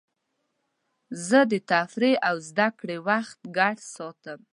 [1.27, 4.39] زه د تفریح او زدهکړې وخت ګډ ساتم.